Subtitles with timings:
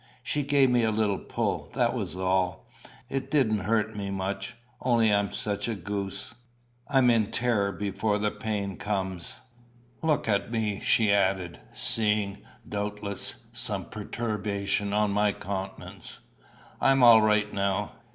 [0.23, 2.65] She gave me a little pull, that was all.
[3.07, 6.33] It didn't hurt me much, only I'm such a goose!
[6.87, 9.41] I'm in terror before the pain comes.
[10.01, 16.17] Look at me," she added, seeing, doubtless, some perturbation on my countenance,
[16.81, 17.91] "I'm all right now."